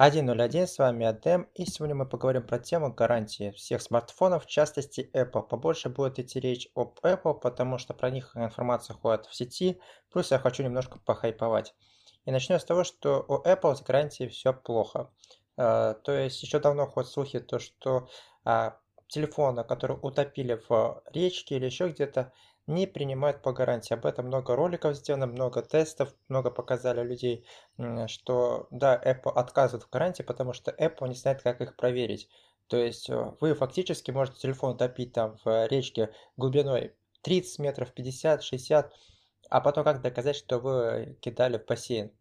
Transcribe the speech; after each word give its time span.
1.01, 0.00 0.68
с 0.68 0.78
вами 0.78 1.06
Адем, 1.06 1.48
и 1.56 1.64
сегодня 1.64 1.96
мы 1.96 2.06
поговорим 2.06 2.46
про 2.46 2.60
тему 2.60 2.92
гарантии 2.92 3.50
всех 3.50 3.82
смартфонов, 3.82 4.44
в 4.44 4.46
частности 4.46 5.10
Apple. 5.12 5.42
Побольше 5.42 5.88
будет 5.88 6.20
идти 6.20 6.38
речь 6.38 6.68
об 6.76 7.00
Apple, 7.02 7.34
потому 7.34 7.78
что 7.78 7.94
про 7.94 8.08
них 8.10 8.30
информация 8.36 8.94
ходит 8.94 9.26
в 9.26 9.34
сети, 9.34 9.80
плюс 10.12 10.30
я 10.30 10.38
хочу 10.38 10.62
немножко 10.62 11.00
похайповать. 11.00 11.74
И 12.26 12.30
начну 12.30 12.60
с 12.60 12.64
того, 12.64 12.84
что 12.84 13.24
у 13.26 13.42
Apple 13.42 13.74
с 13.74 13.82
гарантией 13.82 14.28
все 14.28 14.52
плохо. 14.52 15.10
А, 15.56 15.94
то 15.94 16.12
есть 16.12 16.40
еще 16.44 16.60
давно 16.60 16.86
ходят 16.86 17.10
слухи, 17.10 17.40
то, 17.40 17.58
что 17.58 18.08
а, 18.44 18.76
телефоны, 19.08 19.64
которые 19.64 19.98
утопили 19.98 20.62
в 20.68 21.02
речке 21.12 21.56
или 21.56 21.64
еще 21.64 21.88
где-то, 21.88 22.32
не 22.68 22.86
принимают 22.86 23.42
по 23.42 23.52
гарантии. 23.52 23.94
Об 23.94 24.06
этом 24.06 24.26
много 24.26 24.54
роликов 24.54 24.94
сделано, 24.94 25.26
много 25.26 25.62
тестов, 25.62 26.14
много 26.28 26.50
показали 26.50 27.02
людей, 27.02 27.46
что 28.06 28.68
да, 28.70 29.00
Apple 29.02 29.32
отказывает 29.32 29.84
в 29.84 29.90
гарантии, 29.90 30.22
потому 30.22 30.52
что 30.52 30.70
Apple 30.70 31.08
не 31.08 31.14
знает, 31.14 31.42
как 31.42 31.60
их 31.60 31.76
проверить. 31.76 32.28
То 32.68 32.76
есть 32.76 33.08
э, 33.08 33.32
вы 33.40 33.54
фактически 33.54 34.10
можете 34.10 34.40
телефон 34.40 34.76
топить 34.76 35.14
там 35.14 35.38
в 35.42 35.66
речке 35.68 36.10
глубиной 36.36 36.94
30 37.22 37.58
метров, 37.60 37.92
50, 37.92 38.42
60, 38.42 38.92
а 39.48 39.60
потом 39.62 39.84
как 39.84 40.02
доказать, 40.02 40.36
что 40.36 40.58
вы 40.58 41.16
кидали 41.20 41.56
в 41.56 41.64
бассейн 41.64 42.12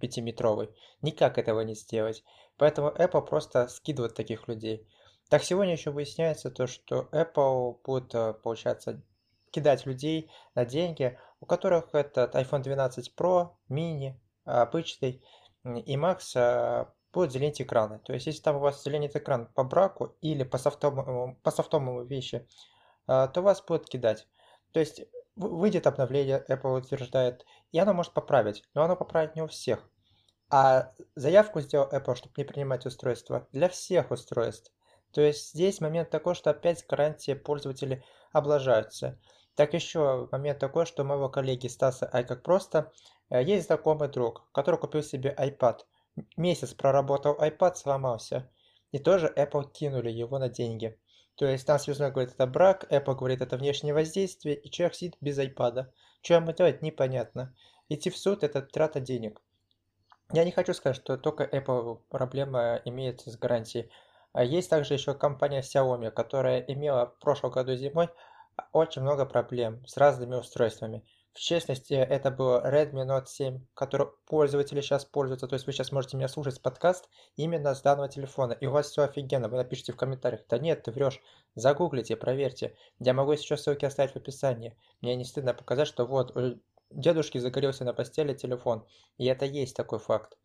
пятиметровый? 0.00 0.70
Никак 1.02 1.36
этого 1.36 1.60
не 1.60 1.74
сделать. 1.74 2.24
Поэтому 2.56 2.88
Apple 2.88 3.26
просто 3.26 3.68
скидывает 3.68 4.14
таких 4.14 4.48
людей. 4.48 4.88
Так 5.28 5.44
сегодня 5.44 5.74
еще 5.74 5.90
выясняется 5.90 6.50
то, 6.50 6.66
что 6.66 7.08
Apple 7.12 7.78
будет, 7.84 8.14
э, 8.14 8.32
получаться, 8.32 9.02
кидать 9.50 9.86
людей 9.86 10.30
на 10.54 10.64
деньги, 10.64 11.18
у 11.40 11.46
которых 11.46 11.94
этот 11.94 12.34
iPhone 12.34 12.62
12 12.62 13.14
Pro, 13.16 13.50
mini, 13.68 14.14
обычный 14.44 15.22
и 15.64 15.96
Max 15.96 16.32
а, 16.36 16.92
будет 17.12 17.32
зеленить 17.32 17.60
экраны. 17.60 17.98
То 18.00 18.12
есть, 18.12 18.26
если 18.26 18.42
там 18.42 18.56
у 18.56 18.60
вас 18.60 18.82
зеленит 18.82 19.16
экран 19.16 19.46
по 19.54 19.64
браку 19.64 20.16
или 20.20 20.44
по 20.44 20.58
софтовому, 20.58 21.38
по 21.42 21.50
софтовому 21.50 22.04
вещи, 22.04 22.46
а, 23.06 23.28
то 23.28 23.42
вас 23.42 23.62
будет 23.62 23.88
кидать. 23.88 24.26
То 24.72 24.80
есть, 24.80 25.02
выйдет 25.36 25.86
обновление, 25.86 26.44
Apple 26.48 26.78
утверждает, 26.78 27.44
и 27.72 27.78
оно 27.78 27.92
может 27.92 28.12
поправить, 28.12 28.64
но 28.74 28.82
оно 28.82 28.96
поправит 28.96 29.36
не 29.36 29.42
у 29.42 29.46
всех. 29.46 29.88
А 30.50 30.92
заявку 31.14 31.60
сделал 31.60 31.88
Apple, 31.90 32.16
чтобы 32.16 32.34
не 32.36 32.44
принимать 32.44 32.86
устройства 32.86 33.46
для 33.52 33.68
всех 33.68 34.10
устройств. 34.10 34.72
То 35.12 35.20
есть 35.20 35.50
здесь 35.50 35.80
момент 35.80 36.10
такой, 36.10 36.34
что 36.34 36.50
опять 36.50 36.86
гарантии 36.86 37.34
пользователей 37.34 38.04
облажаются. 38.32 39.18
Так 39.60 39.74
еще 39.74 40.26
момент 40.32 40.58
такой, 40.58 40.86
что 40.86 41.02
у 41.02 41.06
моего 41.06 41.28
коллеги 41.28 41.66
Стаса 41.66 42.08
Ай 42.14 42.24
как 42.24 42.42
просто 42.42 42.90
э, 43.28 43.44
есть 43.44 43.66
знакомый 43.66 44.08
друг, 44.08 44.48
который 44.52 44.80
купил 44.80 45.02
себе 45.02 45.36
iPad. 45.38 45.80
Месяц 46.38 46.72
проработал 46.72 47.34
iPad, 47.34 47.74
сломался. 47.74 48.50
И 48.90 48.98
тоже 48.98 49.30
Apple 49.36 49.70
кинули 49.70 50.10
его 50.10 50.38
на 50.38 50.48
деньги. 50.48 50.98
То 51.34 51.44
есть 51.44 51.66
там 51.66 51.78
связной 51.78 52.10
говорит, 52.10 52.32
это 52.32 52.46
брак, 52.46 52.90
Apple 52.90 53.16
говорит, 53.16 53.42
это 53.42 53.58
внешнее 53.58 53.92
воздействие, 53.92 54.56
и 54.56 54.70
человек 54.70 54.94
сидит 54.94 55.18
без 55.20 55.38
iPad. 55.38 55.88
Что 56.22 56.34
ему 56.36 56.52
делать, 56.52 56.80
непонятно. 56.80 57.54
Идти 57.90 58.08
в 58.08 58.16
суд– 58.16 58.42
это 58.44 58.62
трата 58.62 58.98
денег. 58.98 59.42
Я 60.32 60.44
не 60.44 60.52
хочу 60.52 60.72
сказать, 60.72 60.96
что 60.96 61.18
только 61.18 61.44
Apple 61.44 62.00
проблема 62.08 62.80
имеет 62.86 63.20
с 63.20 63.36
гарантией. 63.36 63.90
А 64.32 64.42
есть 64.42 64.70
также 64.70 64.94
еще 64.94 65.12
компания 65.12 65.60
Xiaomi, 65.60 66.10
которая 66.12 66.60
имела 66.60 67.08
в 67.10 67.18
прошлом 67.18 67.50
году 67.50 67.74
зимой 67.74 68.08
очень 68.72 69.02
много 69.02 69.26
проблем 69.26 69.84
с 69.86 69.96
разными 69.96 70.34
устройствами. 70.34 71.04
В 71.32 71.38
частности, 71.38 71.94
это 71.94 72.30
был 72.32 72.58
Redmi 72.58 73.06
Note 73.06 73.26
7, 73.26 73.64
который 73.74 74.08
пользователи 74.26 74.80
сейчас 74.80 75.04
пользуются. 75.04 75.46
То 75.46 75.54
есть 75.54 75.66
вы 75.66 75.72
сейчас 75.72 75.92
можете 75.92 76.16
меня 76.16 76.26
слушать 76.26 76.60
подкаст 76.60 77.08
именно 77.36 77.74
с 77.74 77.82
данного 77.82 78.08
телефона. 78.08 78.52
И 78.52 78.66
у 78.66 78.72
вас 78.72 78.90
все 78.90 79.02
офигенно. 79.02 79.48
Вы 79.48 79.56
напишите 79.58 79.92
в 79.92 79.96
комментариях. 79.96 80.42
Да 80.48 80.58
нет, 80.58 80.82
ты 80.82 80.90
врешь. 80.90 81.20
Загуглите, 81.54 82.16
проверьте. 82.16 82.76
Я 82.98 83.14
могу 83.14 83.36
сейчас 83.36 83.62
ссылки 83.62 83.84
оставить 83.84 84.12
в 84.12 84.16
описании. 84.16 84.76
Мне 85.00 85.14
не 85.14 85.24
стыдно 85.24 85.54
показать, 85.54 85.86
что 85.86 86.04
вот 86.04 86.36
у 86.36 86.58
дедушки 86.90 87.38
загорелся 87.38 87.84
на 87.84 87.94
постели 87.94 88.34
телефон. 88.34 88.84
И 89.16 89.26
это 89.26 89.44
есть 89.44 89.76
такой 89.76 90.00
факт. 90.00 90.36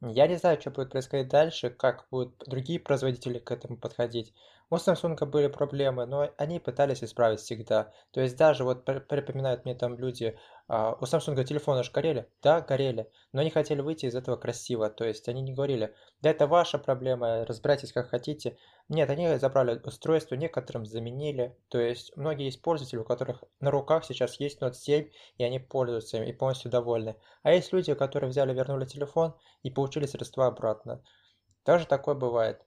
Я 0.00 0.26
не 0.26 0.36
знаю, 0.36 0.60
что 0.60 0.70
будет 0.70 0.90
происходить 0.90 1.28
дальше, 1.28 1.70
как 1.70 2.06
будут 2.10 2.36
другие 2.46 2.80
производители 2.80 3.38
к 3.38 3.52
этому 3.52 3.76
подходить. 3.76 4.34
У 4.72 4.76
Samsung 4.76 5.22
были 5.26 5.48
проблемы, 5.48 6.06
но 6.06 6.30
они 6.38 6.58
пытались 6.58 7.04
исправить 7.04 7.40
всегда. 7.40 7.92
То 8.10 8.22
есть 8.22 8.38
даже 8.38 8.64
вот 8.64 8.86
припоминают 8.86 9.66
мне 9.66 9.74
там 9.74 9.98
люди, 9.98 10.38
а, 10.66 10.96
у 10.98 11.04
Samsung 11.04 11.44
телефоны 11.44 11.84
же 11.84 11.92
горели? 11.92 12.26
Да, 12.42 12.62
горели. 12.62 13.06
Но 13.32 13.42
они 13.42 13.50
хотели 13.50 13.82
выйти 13.82 14.06
из 14.06 14.14
этого 14.14 14.36
красиво. 14.36 14.88
То 14.88 15.04
есть 15.04 15.28
они 15.28 15.42
не 15.42 15.52
говорили, 15.52 15.94
да 16.22 16.30
это 16.30 16.46
ваша 16.46 16.78
проблема, 16.78 17.44
разбирайтесь 17.44 17.92
как 17.92 18.08
хотите. 18.08 18.56
Нет, 18.88 19.10
они 19.10 19.36
забрали 19.36 19.78
устройство, 19.84 20.36
некоторым 20.36 20.86
заменили. 20.86 21.54
То 21.68 21.78
есть 21.78 22.16
многие 22.16 22.46
есть 22.46 22.62
пользователи, 22.62 23.00
у 23.00 23.04
которых 23.04 23.44
на 23.60 23.70
руках 23.70 24.06
сейчас 24.06 24.40
есть 24.40 24.62
Note 24.62 24.72
7, 24.72 25.06
и 25.36 25.44
они 25.44 25.58
пользуются 25.58 26.16
им 26.16 26.22
и 26.22 26.32
полностью 26.32 26.70
довольны. 26.70 27.16
А 27.42 27.52
есть 27.52 27.74
люди, 27.74 27.92
которые 27.92 28.30
взяли, 28.30 28.54
вернули 28.54 28.86
телефон 28.86 29.34
и 29.62 29.68
получили 29.70 30.06
средства 30.06 30.46
обратно. 30.46 31.04
Тоже 31.62 31.86
такое 31.86 32.14
бывает. 32.14 32.64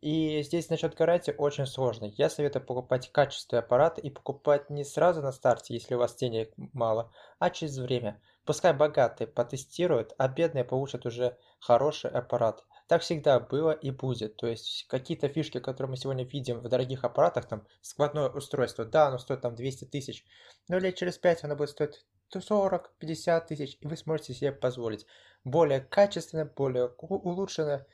И 0.00 0.42
здесь 0.42 0.70
насчет 0.70 0.94
гарантии 0.94 1.34
очень 1.36 1.66
сложно. 1.66 2.04
Я 2.04 2.30
советую 2.30 2.64
покупать 2.64 3.10
качественный 3.10 3.60
аппарат 3.60 3.98
и 3.98 4.10
покупать 4.10 4.70
не 4.70 4.84
сразу 4.84 5.22
на 5.22 5.32
старте, 5.32 5.74
если 5.74 5.94
у 5.94 5.98
вас 5.98 6.14
денег 6.14 6.52
мало, 6.56 7.12
а 7.40 7.50
через 7.50 7.78
время. 7.78 8.20
Пускай 8.44 8.72
богатые 8.72 9.26
потестируют, 9.26 10.14
а 10.16 10.28
бедные 10.28 10.64
получат 10.64 11.04
уже 11.04 11.36
хороший 11.58 12.10
аппарат. 12.10 12.64
Так 12.86 13.02
всегда 13.02 13.40
было 13.40 13.72
и 13.72 13.90
будет. 13.90 14.36
То 14.36 14.46
есть 14.46 14.86
какие-то 14.88 15.28
фишки, 15.28 15.58
которые 15.58 15.90
мы 15.90 15.96
сегодня 15.96 16.24
видим 16.24 16.60
в 16.60 16.68
дорогих 16.68 17.04
аппаратах, 17.04 17.46
там 17.46 17.66
складное 17.82 18.28
устройство, 18.28 18.84
да, 18.84 19.08
оно 19.08 19.18
стоит 19.18 19.42
там 19.42 19.54
200 19.54 19.86
тысяч, 19.86 20.24
но 20.68 20.78
лет 20.78 20.94
через 20.94 21.18
5 21.18 21.44
оно 21.44 21.56
будет 21.56 21.70
стоить 21.70 22.06
40-50 22.34 23.46
тысяч, 23.46 23.76
и 23.80 23.86
вы 23.86 23.96
сможете 23.96 24.32
себе 24.32 24.52
позволить. 24.52 25.06
Более 25.44 25.80
качественное, 25.80 26.46
более 26.46 26.86
улучшенное 26.98 27.86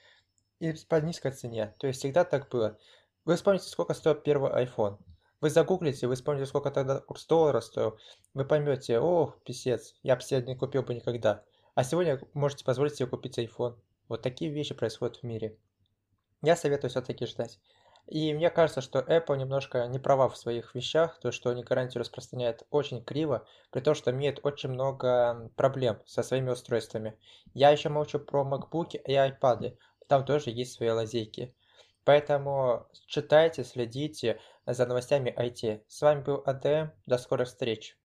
и 0.61 0.73
по 0.89 1.01
низкой 1.01 1.33
цене. 1.33 1.75
То 1.79 1.87
есть 1.87 2.01
всегда 2.01 2.25
так 2.25 2.49
было. 2.49 2.79
Вы 3.25 3.37
вспомните, 3.37 3.69
сколько 3.69 3.95
стоил 3.95 4.15
первый 4.15 4.51
iPhone. 4.65 4.99
Вы 5.41 5.51
загуглите, 5.51 6.07
вы 6.07 6.15
вспомните, 6.15 6.47
сколько 6.47 6.71
тогда 6.71 7.01
курс 7.01 7.27
доллара 7.27 7.61
стоил. 7.61 7.99
Вы 8.33 8.45
поймете, 8.45 8.99
о, 9.01 9.35
писец, 9.45 9.95
я 10.03 10.17
бы 10.17 10.23
себе 10.23 10.43
не 10.43 10.57
купил 10.57 10.83
бы 10.83 10.95
никогда. 10.95 11.43
А 11.75 11.85
сегодня 11.85 12.21
можете 12.33 12.65
позволить 12.65 12.95
себе 12.97 13.09
купить 13.09 13.39
iPhone. 13.39 13.77
Вот 14.09 14.23
такие 14.23 14.51
вещи 14.51 14.75
происходят 14.75 15.19
в 15.19 15.23
мире. 15.23 15.57
Я 16.43 16.57
советую 16.57 16.91
все-таки 16.91 17.27
ждать. 17.27 17.59
И 18.07 18.35
мне 18.35 18.51
кажется, 18.51 18.83
что 18.83 18.99
Apple 18.99 19.39
немножко 19.39 19.87
не 19.87 19.99
права 19.99 20.29
в 20.29 20.37
своих 20.37 20.75
вещах, 20.75 21.19
то, 21.21 21.33
что 21.33 21.51
они 21.51 21.63
гарантию 21.63 22.01
распространяют 22.01 22.65
очень 22.71 23.03
криво, 23.03 23.47
при 23.71 23.81
том, 23.81 23.95
что 23.95 24.11
имеют 24.11 24.41
очень 24.43 24.69
много 24.69 25.51
проблем 25.57 25.99
со 26.05 26.23
своими 26.23 26.51
устройствами. 26.51 27.19
Я 27.55 27.71
еще 27.71 27.89
молчу 27.89 28.19
про 28.19 28.45
MacBook 28.45 28.97
и 28.97 29.13
iPad 29.15 29.77
там 30.15 30.25
тоже 30.25 30.51
есть 30.51 30.75
свои 30.75 30.91
лазейки. 30.91 31.53
Поэтому 32.05 32.87
читайте, 33.09 33.65
следите 33.65 34.39
за 34.65 34.87
новостями 34.87 35.35
IT. 35.37 35.83
С 35.89 36.03
вами 36.03 36.23
был 36.23 36.41
АДМ. 36.47 36.93
До 37.05 37.19
скорых 37.19 37.49
встреч. 37.49 37.97